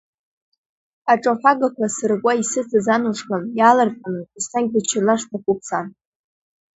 Аҿаҳәагақәа 1.11 1.87
сыркуа 1.95 2.33
исыцыз 2.41 2.87
Анушка, 2.95 3.37
иаалырҟьаны, 3.57 4.21
Еснагь 4.37 4.69
быччалар 4.73 5.19
сҭахуп, 5.23 5.59
сан. 5.67 5.85